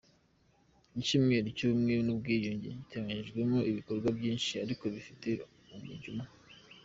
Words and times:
Icyumweru 1.01 1.47
cy’Ubumwe 1.57 1.93
n’ubwiyunge 2.05 2.67
giteganyijwemo 2.79 3.57
ibikorwa 3.69 4.07
byinshi 4.17 4.53
ariko 4.63 4.83
bifite 4.93 5.27
umujyo 5.75 6.09
umwe. 6.13 6.27